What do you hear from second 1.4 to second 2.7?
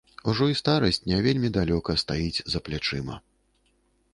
далёка стаіць за